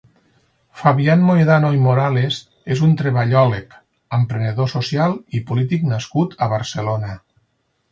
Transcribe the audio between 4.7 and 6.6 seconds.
social i polític nascut a